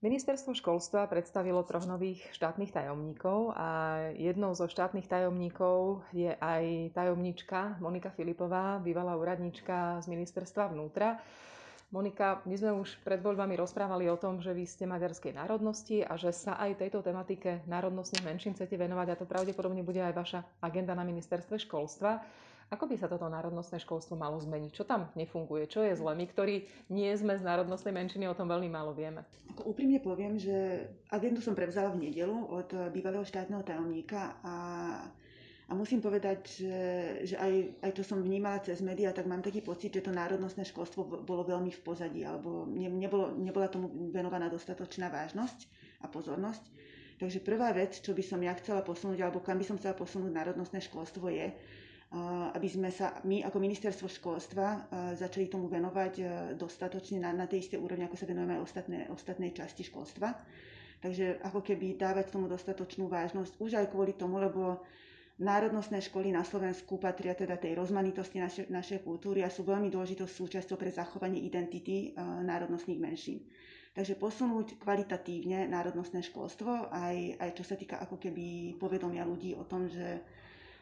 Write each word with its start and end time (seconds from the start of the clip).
Ministerstvo 0.00 0.56
školstva 0.56 1.04
predstavilo 1.12 1.60
troch 1.60 1.84
nových 1.84 2.24
štátnych 2.32 2.72
tajomníkov 2.72 3.52
a 3.52 3.68
jednou 4.16 4.56
zo 4.56 4.64
štátnych 4.64 5.04
tajomníkov 5.04 6.00
je 6.16 6.32
aj 6.40 6.96
tajomníčka 6.96 7.76
Monika 7.84 8.08
Filipová, 8.08 8.80
bývalá 8.80 9.12
úradníčka 9.12 10.00
z 10.00 10.08
Ministerstva 10.08 10.72
vnútra. 10.72 11.20
Monika, 11.92 12.40
my 12.48 12.54
sme 12.56 12.72
už 12.80 12.96
pred 13.04 13.20
voľbami 13.20 13.60
rozprávali 13.60 14.08
o 14.08 14.16
tom, 14.16 14.40
že 14.40 14.56
vy 14.56 14.64
ste 14.64 14.88
maďarskej 14.88 15.36
národnosti 15.36 16.00
a 16.00 16.16
že 16.16 16.32
sa 16.32 16.56
aj 16.56 16.80
tejto 16.80 17.04
tematike 17.04 17.60
národnostných 17.68 18.24
menšín 18.24 18.56
chcete 18.56 18.80
venovať 18.80 19.12
a 19.12 19.18
to 19.20 19.28
pravdepodobne 19.28 19.84
bude 19.84 20.00
aj 20.00 20.16
vaša 20.16 20.40
agenda 20.64 20.96
na 20.96 21.04
ministerstve 21.04 21.60
školstva. 21.60 22.24
Ako 22.70 22.86
by 22.86 22.94
sa 22.94 23.10
toto 23.10 23.26
národnostné 23.26 23.82
školstvo 23.82 24.14
malo 24.14 24.38
zmeniť? 24.38 24.70
Čo 24.70 24.86
tam 24.86 25.10
nefunguje? 25.18 25.66
Čo 25.66 25.82
je 25.82 25.98
zle? 25.98 26.14
My, 26.14 26.22
ktorí 26.22 26.70
nie 26.86 27.10
sme 27.18 27.34
z 27.34 27.42
národnostnej 27.42 27.90
menšiny, 27.90 28.30
o 28.30 28.38
tom 28.38 28.46
veľmi 28.46 28.70
málo 28.70 28.94
vieme. 28.94 29.26
Ako 29.50 29.74
úprimne 29.74 29.98
poviem, 29.98 30.38
že 30.38 30.86
agendu 31.10 31.42
som 31.42 31.58
prevzala 31.58 31.90
v 31.90 32.06
nedelu 32.06 32.46
od 32.46 32.70
bývalého 32.94 33.26
štátneho 33.26 33.66
tajomníka 33.66 34.38
a 34.46 34.54
a 35.70 35.74
musím 35.78 36.02
povedať, 36.02 36.66
že, 36.66 36.78
že 37.30 37.38
aj, 37.38 37.78
aj 37.86 37.92
to 37.94 38.02
som 38.02 38.18
vnímala 38.18 38.58
cez 38.58 38.82
médiá, 38.82 39.14
tak 39.14 39.30
mám 39.30 39.38
taký 39.38 39.62
pocit, 39.62 39.94
že 39.94 40.02
to 40.02 40.10
národnostné 40.10 40.66
školstvo 40.66 41.22
bolo 41.22 41.46
veľmi 41.46 41.70
v 41.70 41.80
pozadí, 41.86 42.26
alebo 42.26 42.66
ne, 42.66 42.90
nebolo, 42.90 43.30
nebola 43.38 43.70
tomu 43.70 43.86
venovaná 44.10 44.50
dostatočná 44.50 45.06
vážnosť 45.14 45.70
a 46.02 46.10
pozornosť. 46.10 46.66
Takže 47.22 47.38
prvá 47.46 47.70
vec, 47.70 48.02
čo 48.02 48.18
by 48.18 48.24
som 48.26 48.42
ja 48.42 48.50
chcela 48.58 48.82
posunúť, 48.82 49.22
alebo 49.22 49.38
kam 49.38 49.62
by 49.62 49.64
som 49.70 49.78
chcela 49.78 49.94
posunúť 49.94 50.34
národnostné 50.34 50.82
školstvo 50.82 51.30
je, 51.30 51.54
aby 52.50 52.66
sme 52.66 52.90
sa 52.90 53.22
my 53.22 53.46
ako 53.46 53.62
ministerstvo 53.62 54.10
školstva 54.10 54.90
začali 55.14 55.46
tomu 55.46 55.70
venovať 55.70 56.14
dostatočne 56.58 57.22
na, 57.22 57.30
na 57.30 57.46
tej 57.46 57.62
istej 57.62 57.78
úrovni, 57.78 58.02
ako 58.02 58.18
sa 58.18 58.26
venujeme 58.26 58.58
aj 58.58 58.62
ostatné, 58.66 58.98
ostatnej 59.14 59.54
časti 59.54 59.86
školstva. 59.86 60.34
Takže 61.00 61.38
ako 61.46 61.62
keby 61.62 61.94
dávať 61.94 62.34
tomu 62.34 62.50
dostatočnú 62.50 63.06
vážnosť, 63.06 63.62
už 63.62 63.78
aj 63.78 63.94
kvôli 63.94 64.18
tomu, 64.18 64.42
lebo 64.42 64.82
národnostné 65.40 66.04
školy 66.04 66.34
na 66.34 66.44
Slovensku 66.44 67.00
patria 67.00 67.32
teda 67.32 67.56
tej 67.56 67.78
rozmanitosti 67.78 68.36
naše, 68.36 68.62
našej 68.68 69.00
kultúry 69.00 69.40
a 69.40 69.48
sú 69.48 69.64
veľmi 69.64 69.88
dôležitou 69.88 70.28
súčasťou 70.28 70.76
pre 70.76 70.92
zachovanie 70.92 71.40
identity 71.40 72.12
národnostných 72.44 73.00
menšín. 73.00 73.40
Takže 73.90 74.20
posunúť 74.20 74.78
kvalitatívne 74.78 75.66
národnostné 75.66 76.22
školstvo, 76.22 76.92
aj, 76.92 77.42
aj 77.42 77.50
čo 77.58 77.64
sa 77.66 77.74
týka 77.74 77.98
ako 77.98 78.22
keby 78.22 78.76
povedomia 78.78 79.26
ľudí 79.26 79.56
o 79.56 79.64
tom, 79.64 79.88
že 79.90 80.20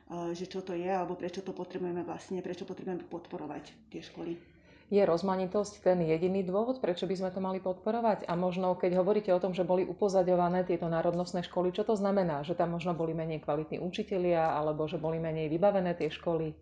že 0.09 0.49
čo 0.49 0.65
to 0.65 0.73
je, 0.73 0.89
alebo 0.89 1.15
prečo 1.15 1.45
to 1.45 1.53
potrebujeme 1.53 2.01
vlastne, 2.05 2.41
prečo 2.41 2.65
potrebujeme 2.65 3.05
podporovať 3.05 3.93
tie 3.93 4.01
školy. 4.01 4.59
Je 4.89 5.05
rozmanitosť 5.05 5.85
ten 5.85 6.01
jediný 6.01 6.41
dôvod, 6.41 6.81
prečo 6.81 7.05
by 7.05 7.13
sme 7.13 7.29
to 7.29 7.45
mali 7.45 7.61
podporovať? 7.61 8.25
A 8.25 8.33
možno, 8.33 8.73
keď 8.73 9.05
hovoríte 9.05 9.29
o 9.37 9.43
tom, 9.43 9.53
že 9.53 9.61
boli 9.61 9.85
upozaďované 9.85 10.65
tieto 10.65 10.89
národnostné 10.89 11.45
školy, 11.45 11.77
čo 11.77 11.85
to 11.85 11.93
znamená? 11.93 12.41
Že 12.41 12.57
tam 12.57 12.73
možno 12.73 12.97
boli 12.97 13.13
menej 13.13 13.45
kvalitní 13.45 13.85
učitelia, 13.85 14.57
alebo 14.57 14.89
že 14.89 14.97
boli 14.97 15.21
menej 15.21 15.53
vybavené 15.53 15.93
tie 15.93 16.09
školy? 16.09 16.57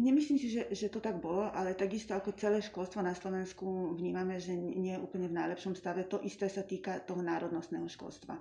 Nemyslím 0.00 0.40
si, 0.40 0.48
že, 0.48 0.72
že 0.72 0.88
to 0.88 1.04
tak 1.04 1.20
bolo, 1.20 1.52
ale 1.52 1.76
takisto 1.76 2.16
ako 2.16 2.32
celé 2.32 2.64
školstvo 2.64 3.04
na 3.04 3.12
Slovensku 3.12 3.92
vnímame, 3.92 4.40
že 4.40 4.56
nie 4.56 4.96
je 4.96 5.02
úplne 5.04 5.28
v 5.28 5.36
najlepšom 5.36 5.76
stave. 5.76 6.08
To 6.08 6.16
isté 6.24 6.48
sa 6.48 6.64
týka 6.64 7.04
toho 7.04 7.20
národnostného 7.20 7.84
školstva. 7.92 8.40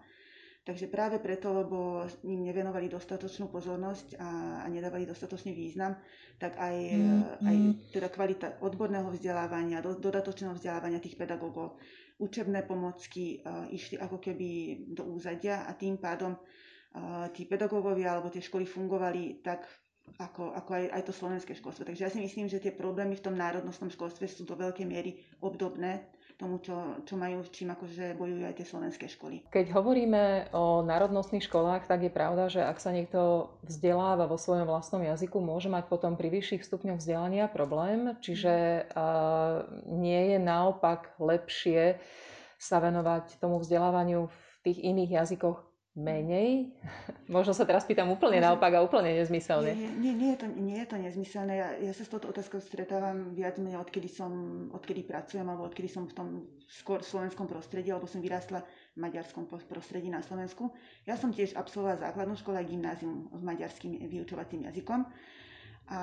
Takže 0.69 0.85
práve 0.85 1.17
preto, 1.17 1.49
lebo 1.49 2.05
im 2.21 2.45
nevenovali 2.45 2.93
dostatočnú 2.93 3.49
pozornosť 3.49 4.21
a, 4.21 4.61
a 4.61 4.65
nedávali 4.69 5.09
dostatočný 5.09 5.49
význam, 5.57 5.97
tak 6.37 6.61
aj, 6.61 6.77
mm, 6.93 7.21
aj 7.41 7.57
teda 7.89 8.07
kvalita 8.13 8.61
odborného 8.61 9.09
vzdelávania, 9.09 9.81
do, 9.81 9.97
dodatočného 9.97 10.53
vzdelávania 10.53 11.01
tých 11.01 11.17
pedagógov, 11.17 11.81
učebné 12.21 12.69
pomocky 12.69 13.41
uh, 13.41 13.65
išli 13.73 13.97
ako 13.97 14.21
keby 14.21 14.49
do 14.93 15.09
úzadia 15.09 15.65
a 15.65 15.73
tým 15.73 15.97
pádom 15.97 16.37
uh, 16.37 17.25
tí 17.33 17.49
pedagógovia 17.49 18.13
alebo 18.13 18.29
tie 18.29 18.45
školy 18.45 18.69
fungovali 18.69 19.41
tak, 19.41 19.65
ako, 20.21 20.53
ako 20.53 20.69
aj, 20.69 20.85
aj 20.93 21.01
to 21.01 21.13
slovenské 21.17 21.57
školstvo. 21.57 21.81
Takže 21.81 22.05
ja 22.05 22.13
si 22.13 22.21
myslím, 22.21 22.45
že 22.45 22.61
tie 22.61 22.77
problémy 22.77 23.17
v 23.17 23.25
tom 23.25 23.33
národnostnom 23.33 23.89
školstve 23.89 24.29
sú 24.29 24.45
do 24.45 24.53
veľkej 24.53 24.85
miery 24.85 25.17
obdobné 25.41 26.13
tomu, 26.39 26.63
čo, 26.63 27.03
čo 27.03 27.19
majú, 27.19 27.43
čím 27.51 27.75
akože 27.75 28.15
bojujú 28.15 28.47
aj 28.47 28.55
tie 28.55 28.65
slovenské 28.65 29.05
školy. 29.11 29.43
Keď 29.51 29.75
hovoríme 29.75 30.55
o 30.55 30.79
národnostných 30.87 31.43
školách, 31.43 31.91
tak 31.91 32.07
je 32.07 32.11
pravda, 32.15 32.47
že 32.47 32.63
ak 32.63 32.79
sa 32.79 32.95
niekto 32.95 33.51
vzdeláva 33.67 34.23
vo 34.23 34.39
svojom 34.39 34.63
vlastnom 34.63 35.03
jazyku, 35.03 35.43
môže 35.43 35.67
mať 35.67 35.91
potom 35.91 36.15
pri 36.15 36.31
vyšších 36.31 36.63
stupňoch 36.63 37.03
vzdelania 37.03 37.51
problém, 37.51 38.15
čiže 38.23 38.87
uh, 38.95 39.67
nie 39.91 40.33
je 40.33 40.37
naopak 40.39 41.19
lepšie 41.19 41.99
sa 42.55 42.79
venovať 42.79 43.43
tomu 43.43 43.59
vzdelávaniu 43.59 44.31
v 44.31 44.55
tých 44.63 44.79
iných 44.79 45.11
jazykoch 45.23 45.68
menej? 45.97 46.69
Možno 47.35 47.53
sa 47.53 47.65
teraz 47.65 47.85
pýtam 47.85 48.09
úplne 48.13 48.41
naopak 48.41 48.77
a 48.77 48.83
úplne 48.85 49.13
nezmyselne. 49.17 49.73
Nie, 49.73 49.89
nie, 49.97 50.13
nie, 50.13 50.29
je, 50.33 50.37
to, 50.41 50.47
nie 50.49 50.77
je 50.81 50.87
to 50.89 50.97
nezmyselné. 50.97 51.53
Ja, 51.57 51.69
ja 51.77 51.93
sa 51.93 52.03
s 52.05 52.11
touto 52.11 52.29
otázkou 52.29 52.61
stretávam 52.61 53.33
viac 53.33 53.57
menej 53.57 53.81
odkedy 53.81 54.09
som, 54.09 54.31
odkedy 54.73 55.05
pracujem 55.05 55.45
alebo 55.45 55.65
odkedy 55.65 55.89
som 55.89 56.05
v 56.05 56.13
tom 56.13 56.27
skôr 56.69 57.01
slovenskom 57.01 57.49
prostredí, 57.49 57.89
alebo 57.89 58.05
som 58.05 58.21
vyrástla 58.21 58.61
v 58.93 58.97
maďarskom 59.01 59.49
prostredí 59.49 60.13
na 60.13 60.21
Slovensku. 60.21 60.69
Ja 61.09 61.17
som 61.17 61.33
tiež 61.33 61.57
absolvovala 61.57 62.01
základnú 62.01 62.37
školu 62.37 62.61
a 62.61 62.65
gymnázium 62.65 63.29
s 63.33 63.41
maďarským 63.41 63.97
vyučovacím 64.05 64.69
jazykom. 64.69 65.01
A, 65.89 66.01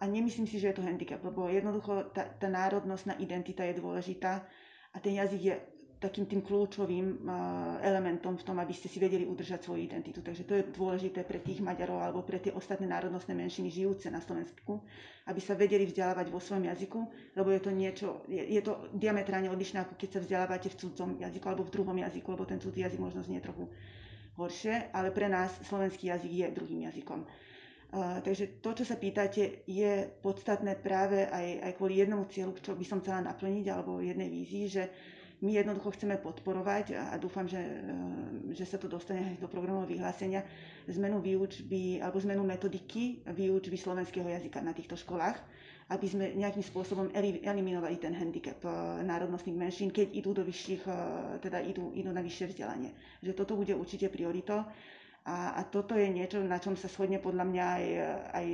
a 0.00 0.04
nemyslím 0.08 0.48
si, 0.48 0.56
že 0.56 0.72
je 0.72 0.76
to 0.80 0.86
handicap, 0.86 1.20
lebo 1.20 1.44
jednoducho 1.52 2.08
tá, 2.16 2.24
tá 2.24 2.48
národnostná 2.48 3.20
identita 3.20 3.68
je 3.68 3.76
dôležitá 3.76 4.40
a 4.92 4.96
ten 4.96 5.20
jazyk 5.20 5.40
je 5.44 5.54
takým 5.96 6.28
tým 6.28 6.44
kľúčovým 6.44 7.24
elementom 7.80 8.36
v 8.36 8.44
tom, 8.44 8.60
aby 8.60 8.76
ste 8.76 8.84
si 8.92 9.00
vedeli 9.00 9.24
udržať 9.24 9.64
svoju 9.64 9.80
identitu. 9.80 10.20
Takže 10.20 10.44
to 10.44 10.52
je 10.60 10.68
dôležité 10.68 11.24
pre 11.24 11.40
tých 11.40 11.64
Maďarov 11.64 12.04
alebo 12.04 12.20
pre 12.20 12.36
tie 12.36 12.52
ostatné 12.52 12.84
národnostné 12.84 13.32
menšiny 13.32 13.72
žijúce 13.72 14.12
na 14.12 14.20
Slovensku, 14.20 14.84
aby 15.24 15.40
sa 15.40 15.56
vedeli 15.56 15.88
vzdelávať 15.88 16.28
vo 16.28 16.36
svojom 16.36 16.68
jazyku, 16.68 17.00
lebo 17.32 17.48
je 17.48 17.60
to 17.64 17.70
niečo, 17.72 18.08
je, 18.28 18.44
je 18.44 18.60
to 18.60 18.92
diametrálne 18.92 19.48
odlišné, 19.48 19.88
ako 19.88 19.96
keď 19.96 20.08
sa 20.12 20.20
vzdelávate 20.20 20.68
v 20.68 20.78
cudzom 20.84 21.10
jazyku 21.16 21.44
alebo 21.48 21.64
v 21.64 21.72
druhom 21.72 21.96
jazyku, 21.96 22.28
lebo 22.28 22.44
ten 22.44 22.60
cudzí 22.60 22.84
jazyk 22.84 23.00
možno 23.00 23.24
znie 23.24 23.40
trochu 23.40 23.64
horšie, 24.36 24.92
ale 24.92 25.08
pre 25.16 25.32
nás 25.32 25.48
slovenský 25.64 26.12
jazyk 26.12 26.32
je 26.32 26.46
druhým 26.52 26.80
jazykom. 26.92 27.24
Uh, 27.86 28.20
takže 28.20 28.60
to, 28.60 28.76
čo 28.76 28.84
sa 28.84 29.00
pýtate, 29.00 29.64
je 29.64 30.10
podstatné 30.20 30.76
práve 30.76 31.24
aj, 31.24 31.70
aj 31.70 31.72
kvôli 31.80 32.02
jednomu 32.04 32.28
cieľu, 32.28 32.52
čo 32.60 32.76
by 32.76 32.84
som 32.84 33.00
chcela 33.00 33.24
naplniť, 33.24 33.66
alebo 33.72 34.02
jednej 34.04 34.28
vízii, 34.28 34.66
že 34.68 34.84
my 35.36 35.52
jednoducho 35.52 35.92
chceme 35.92 36.16
podporovať 36.16 36.96
a 36.96 37.14
dúfam, 37.20 37.44
že, 37.44 37.60
e, 37.60 37.80
že 38.56 38.64
sa 38.64 38.80
to 38.80 38.88
dostane 38.88 39.20
aj 39.20 39.44
do 39.44 39.48
programového 39.48 39.92
vyhlásenia, 39.92 40.40
zmenu 40.88 41.20
výučby 41.20 42.00
alebo 42.00 42.16
zmenu 42.18 42.40
metodiky 42.40 43.20
výučby 43.26 43.76
slovenského 43.76 44.24
jazyka 44.24 44.64
na 44.64 44.72
týchto 44.72 44.96
školách, 44.96 45.36
aby 45.86 46.06
sme 46.08 46.34
nejakým 46.34 46.64
spôsobom 46.64 47.12
eliminovali 47.44 48.00
ten 48.00 48.16
handicap 48.16 48.58
e, 48.64 48.70
národnostných 49.04 49.54
menšín, 49.54 49.92
keď 49.92 50.08
idú 50.16 50.32
do 50.32 50.40
vyšších, 50.40 50.82
e, 50.82 50.92
teda 51.44 51.60
idú, 51.62 51.92
idú 51.92 52.10
na 52.10 52.24
vyššie 52.24 52.56
vzdelanie. 52.56 52.90
Že 53.20 53.36
toto 53.36 53.54
bude 53.54 53.76
určite 53.76 54.08
prioritou. 54.08 54.64
A, 55.26 55.58
a 55.58 55.66
toto 55.66 55.98
je 55.98 56.06
niečo, 56.06 56.38
na 56.38 56.62
čom 56.62 56.78
sa 56.78 56.86
shodne 56.86 57.18
podľa 57.18 57.44
mňa 57.50 57.64
aj, 57.66 57.86
aj 58.30 58.46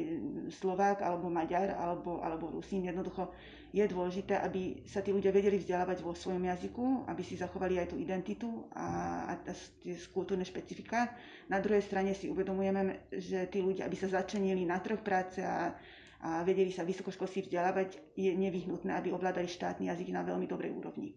Slovák, 0.56 1.05
alebo 1.05 1.28
Maďar, 1.28 1.77
alebo, 1.77 2.25
alebo 2.25 2.49
Rusín. 2.49 2.88
Jednoducho 2.88 3.28
je 3.77 3.84
dôležité, 3.84 4.41
aby 4.41 4.81
sa 4.88 5.05
tí 5.05 5.12
ľudia 5.12 5.37
vedeli 5.37 5.61
vzdelávať 5.61 6.00
vo 6.00 6.16
svojom 6.16 6.41
jazyku, 6.49 7.05
aby 7.12 7.21
si 7.21 7.37
zachovali 7.37 7.77
aj 7.77 7.93
tú 7.93 8.00
identitu 8.00 8.49
a, 8.72 8.88
a 9.37 9.53
tie 9.84 10.00
kultúrne 10.16 10.49
špecifika. 10.49 11.12
Na 11.53 11.61
druhej 11.61 11.84
strane 11.84 12.16
si 12.16 12.32
uvedomujeme, 12.32 13.05
že 13.21 13.53
tí 13.53 13.61
ľudia, 13.61 13.84
aby 13.84 13.97
sa 14.00 14.09
začenili 14.09 14.65
na 14.65 14.81
trh 14.81 15.00
práce 15.05 15.44
a, 15.44 15.77
a 16.25 16.41
vedeli 16.41 16.72
sa 16.72 16.88
vysokoškolsky 16.88 17.53
vzdelávať, 17.53 18.16
je 18.16 18.32
nevyhnutné, 18.32 18.97
aby 18.97 19.12
ovládali 19.12 19.44
štátny 19.44 19.93
jazyk 19.93 20.09
na 20.09 20.25
veľmi 20.25 20.49
dobrej 20.49 20.72
úrovni. 20.72 21.12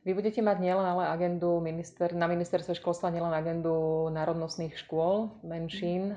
Vy 0.00 0.16
budete 0.16 0.40
mať 0.40 0.64
nielen 0.64 0.86
ale 0.86 1.12
agendu 1.12 1.60
minister, 1.60 2.16
na 2.16 2.24
ministerstve 2.24 2.72
školstva, 2.80 3.12
nielen 3.12 3.36
agendu 3.36 4.08
národnostných 4.08 4.72
škôl, 4.80 5.28
menšín, 5.44 6.16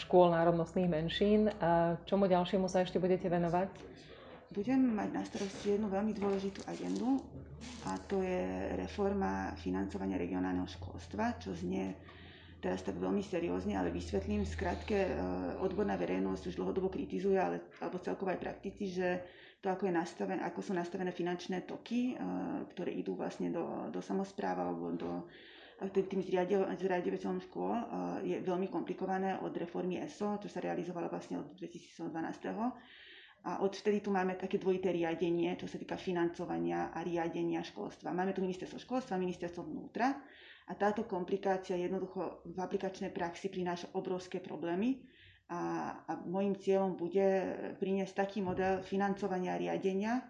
škôl 0.00 0.32
národnostných 0.32 0.88
menšín. 0.88 1.52
Čomu 2.08 2.24
ďalšiemu 2.24 2.72
sa 2.72 2.80
ešte 2.80 2.96
budete 2.96 3.28
venovať? 3.28 3.68
budem 4.48 4.80
mať 4.96 5.08
na 5.12 5.22
starosti 5.24 5.76
jednu 5.76 5.92
veľmi 5.92 6.12
dôležitú 6.16 6.64
agendu 6.64 7.20
a 7.84 8.00
to 8.08 8.24
je 8.24 8.72
reforma 8.80 9.52
financovania 9.60 10.16
regionálneho 10.16 10.66
školstva, 10.66 11.36
čo 11.36 11.52
znie 11.52 11.92
teraz 12.58 12.82
tak 12.82 12.94
veľmi 12.94 13.20
seriózne, 13.20 13.74
ale 13.74 13.88
vysvetlím. 13.88 14.42
Skrátke, 14.42 15.14
odborná 15.58 15.94
verejnosť 15.94 16.42
už 16.46 16.54
dlhodobo 16.56 16.88
kritizuje, 16.88 17.38
ale, 17.38 17.62
alebo 17.78 17.98
celkovo 17.98 18.30
aj 18.30 18.40
praktici, 18.40 18.90
že 18.90 19.22
to, 19.58 19.66
ako, 19.68 19.86
je 19.86 19.94
nastaven, 19.94 20.38
ako 20.38 20.60
sú 20.60 20.72
nastavené 20.72 21.10
finančné 21.10 21.66
toky, 21.66 22.14
e, 22.14 22.22
ktoré 22.70 22.94
idú 22.94 23.18
vlastne 23.18 23.50
do, 23.50 23.90
do 23.90 23.98
samozpráva 23.98 24.62
alebo 24.64 24.94
do 24.94 25.10
tým 25.78 26.22
zriadovateľom 26.22 27.38
škôl 27.40 27.74
e, 27.74 27.84
je 28.24 28.36
veľmi 28.38 28.70
komplikované 28.70 29.34
od 29.36 29.50
reformy 29.50 29.98
ESO, 29.98 30.38
čo 30.38 30.46
sa 30.46 30.62
realizovala 30.62 31.10
vlastne 31.10 31.42
od 31.42 31.58
2012 31.58 32.06
A 33.42 33.58
odvtedy 33.58 33.98
tu 33.98 34.10
máme 34.10 34.34
také 34.34 34.58
dvojité 34.58 34.90
riadenie, 34.90 35.54
čo 35.54 35.66
sa 35.66 35.74
týka 35.74 35.94
financovania 35.94 36.90
a 36.90 37.02
riadenia 37.02 37.58
školstva. 37.60 38.10
Máme 38.10 38.30
tu 38.30 38.42
ministerstvo 38.42 38.78
školstva, 38.78 39.18
ministerstvo 39.18 39.62
vnútra 39.64 40.14
a 40.68 40.72
táto 40.76 41.08
komplikácia 41.08 41.80
jednoducho 41.80 42.44
v 42.44 42.58
aplikačnej 42.60 43.08
praxi 43.08 43.48
prináša 43.48 43.88
obrovské 43.96 44.38
problémy 44.38 45.00
a, 45.48 45.92
a 46.04 46.12
môjim 46.28 46.52
cieľom 46.60 46.92
bude 46.92 47.24
priniesť 47.80 48.12
taký 48.12 48.44
model 48.44 48.84
financovania 48.84 49.56
riadenia 49.56 50.20
e, 50.20 50.22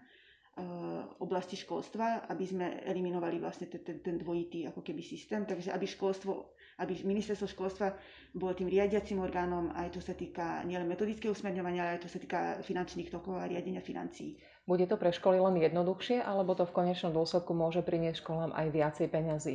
oblasti 1.19 1.58
školstva, 1.58 2.31
aby 2.31 2.44
sme 2.46 2.67
eliminovali 2.87 3.43
vlastne 3.43 3.67
ten, 3.67 3.82
ten, 3.82 3.99
ten 3.99 4.14
dvojitý 4.14 4.70
ako 4.70 4.79
keby 4.87 5.02
systém, 5.02 5.43
takže 5.43 5.75
aby 5.75 5.87
školstvo 5.90 6.55
aby 6.79 6.94
ministerstvo 7.02 7.50
školstva 7.50 7.90
bolo 8.38 8.55
tým 8.55 8.70
riadiacim 8.70 9.19
orgánom, 9.19 9.75
aj 9.75 9.99
čo 9.99 10.00
sa 10.02 10.14
týka 10.14 10.62
nielen 10.62 10.87
metodického 10.87 11.35
usmerňovania, 11.35 11.82
ale 11.82 11.93
aj 11.99 12.06
čo 12.06 12.11
sa 12.14 12.23
týka 12.23 12.40
finančných 12.62 13.11
tokov 13.11 13.35
a 13.35 13.50
riadenia 13.50 13.82
financií. 13.82 14.38
Bude 14.62 14.87
to 14.87 14.94
pre 14.94 15.11
školy 15.11 15.43
len 15.43 15.58
jednoduchšie, 15.58 16.23
alebo 16.23 16.55
to 16.55 16.62
v 16.70 16.76
konečnom 16.79 17.11
dôsledku 17.11 17.50
môže 17.50 17.82
priniesť 17.82 18.23
školám 18.23 18.55
aj 18.55 18.67
viacej 18.70 19.06
peňazí? 19.11 19.55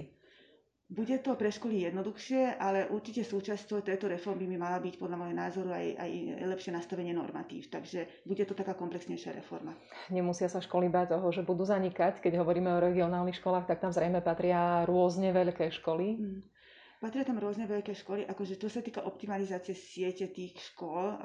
Bude 0.93 1.17
to 1.25 1.33
pre 1.33 1.49
školy 1.49 1.89
jednoduchšie, 1.89 2.61
ale 2.61 2.85
určite 2.93 3.25
súčasťou 3.25 3.81
tejto 3.81 4.13
reformy 4.13 4.45
by 4.45 4.57
mala 4.61 4.77
byť 4.77 5.01
podľa 5.01 5.17
môjho 5.17 5.33
názoru 5.33 5.73
aj, 5.73 5.97
aj 5.97 6.11
lepšie 6.53 6.69
nastavenie 6.69 7.17
normatív. 7.17 7.65
Takže 7.73 8.05
bude 8.29 8.45
to 8.45 8.53
taká 8.53 8.77
komplexnejšia 8.77 9.33
reforma. 9.33 9.73
Nemusia 10.13 10.45
sa 10.45 10.61
školy 10.61 10.93
báť 10.93 11.17
toho, 11.17 11.33
že 11.33 11.41
budú 11.41 11.65
zanikať. 11.65 12.21
Keď 12.21 12.37
hovoríme 12.37 12.69
o 12.77 12.83
regionálnych 12.83 13.41
školách, 13.41 13.65
tak 13.65 13.81
tam 13.81 13.89
zrejme 13.89 14.21
patria 14.21 14.85
rôzne 14.85 15.33
veľké 15.33 15.73
školy. 15.81 16.07
Mm. 16.13 16.45
Patria 17.01 17.25
tam 17.25 17.41
rôzne 17.41 17.67
veľké 17.67 17.97
školy, 17.99 18.23
akože 18.29 18.55
to 18.55 18.71
sa 18.71 18.79
týka 18.79 19.03
optimalizácie 19.03 19.75
siete 19.75 20.29
tých 20.31 20.55
škôl. 20.71 21.19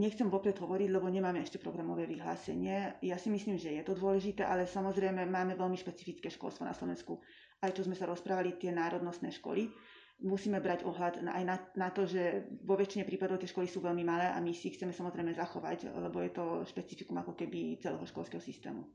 Nechcem 0.00 0.32
vopred 0.32 0.56
hovoriť, 0.56 0.88
lebo 0.88 1.12
nemáme 1.12 1.44
ešte 1.44 1.60
programové 1.60 2.08
vyhlásenie. 2.08 2.96
Ja 3.04 3.20
si 3.20 3.28
myslím, 3.28 3.60
že 3.60 3.76
je 3.76 3.84
to 3.84 3.92
dôležité, 3.92 4.48
ale 4.48 4.64
samozrejme 4.64 5.28
máme 5.28 5.60
veľmi 5.60 5.76
špecifické 5.76 6.32
školstvo 6.32 6.64
na 6.64 6.72
Slovensku. 6.72 7.20
Aj 7.62 7.72
čo 7.72 7.84
sme 7.84 7.96
sa 7.96 8.08
rozprávali, 8.08 8.56
tie 8.60 8.72
národnostné 8.72 9.32
školy. 9.32 9.72
Musíme 10.16 10.64
brať 10.64 10.88
ohľad 10.88 11.20
aj 11.20 11.44
na, 11.44 11.56
na 11.76 11.88
to, 11.92 12.08
že 12.08 12.48
vo 12.64 12.72
väčšine 12.72 13.04
prípadov 13.04 13.36
tie 13.36 13.52
školy 13.52 13.68
sú 13.68 13.84
veľmi 13.84 14.00
malé 14.00 14.32
a 14.32 14.40
my 14.40 14.48
si 14.56 14.72
ich 14.72 14.80
chceme 14.80 14.92
samozrejme 14.92 15.36
zachovať, 15.36 15.92
lebo 15.92 16.24
je 16.24 16.32
to 16.32 16.64
špecifikum 16.64 17.20
ako 17.20 17.36
keby 17.36 17.76
celého 17.76 18.04
školského 18.08 18.40
systému. 18.40 18.88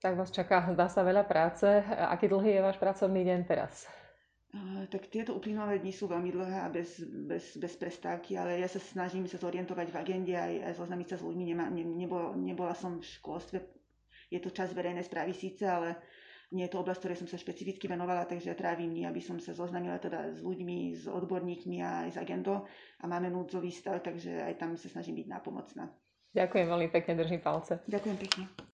Tak 0.00 0.16
vás 0.16 0.32
čaká, 0.32 0.72
dá 0.72 0.88
sa 0.88 1.04
veľa 1.04 1.24
práce. 1.28 1.68
Aký 1.88 2.32
dlhý 2.32 2.56
je 2.56 2.64
váš 2.64 2.80
pracovný 2.80 3.28
deň 3.28 3.40
teraz? 3.44 3.84
tak 4.88 5.10
tieto 5.12 5.34
uplynulé 5.36 5.82
dni 5.82 5.92
sú 5.92 6.08
veľmi 6.08 6.30
dlhé 6.32 6.58
a 6.64 6.68
bez, 6.72 7.02
bez, 7.02 7.58
bez 7.58 7.74
prestávky, 7.76 8.38
ale 8.38 8.62
ja 8.62 8.68
sa 8.70 8.80
snažím 8.80 9.28
sa 9.28 9.36
zorientovať 9.36 9.92
v 9.92 9.98
agende 9.98 10.34
aj, 10.36 10.72
aj 10.72 10.74
zoznamiť 10.80 11.08
sa 11.12 11.16
s 11.20 11.26
ľuďmi. 11.26 11.44
Nemá, 11.52 11.66
ne, 11.68 11.84
nebol, 11.84 12.32
nebola 12.38 12.72
som 12.72 13.02
v 13.02 13.10
školstve, 13.20 13.58
je 14.30 14.38
to 14.40 14.50
čas 14.54 14.72
verejnej 14.72 15.04
správy 15.04 15.36
síce, 15.36 15.66
ale 15.66 16.00
nie 16.54 16.64
je 16.66 16.72
to 16.72 16.82
oblasť, 16.82 17.00
ktorej 17.02 17.18
som 17.18 17.28
sa 17.28 17.38
špecificky 17.40 17.90
venovala, 17.90 18.28
takže 18.28 18.54
trávim 18.54 18.94
dní, 18.94 19.02
aby 19.06 19.18
som 19.18 19.42
sa 19.42 19.50
zoznamila 19.50 19.98
teda 19.98 20.30
s 20.30 20.38
ľuďmi, 20.42 20.94
s 20.94 21.10
odborníkmi 21.10 21.82
a 21.82 22.06
aj 22.06 22.10
s 22.14 22.18
agendou 22.22 22.66
a 23.02 23.04
máme 23.06 23.30
núdzový 23.30 23.74
stav, 23.74 23.98
takže 24.02 24.46
aj 24.46 24.54
tam 24.58 24.78
sa 24.78 24.86
snažím 24.86 25.18
byť 25.18 25.26
nápomocná. 25.26 25.90
Ďakujem 26.36 26.66
veľmi 26.68 26.88
pekne, 26.92 27.12
držím 27.16 27.40
palce. 27.40 27.80
Ďakujem 27.88 28.16
pekne. 28.20 28.66